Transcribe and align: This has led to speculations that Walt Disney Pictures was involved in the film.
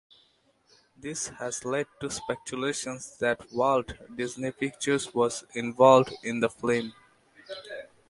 This 0.97 1.27
has 1.27 1.63
led 1.63 1.85
to 1.99 2.09
speculations 2.09 3.19
that 3.19 3.45
Walt 3.51 3.93
Disney 4.17 4.49
Pictures 4.49 5.13
was 5.13 5.43
involved 5.53 6.15
in 6.23 6.39
the 6.39 6.49
film. 6.49 6.91